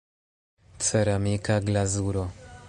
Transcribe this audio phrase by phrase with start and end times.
[0.85, 2.25] Ceramika glazuro.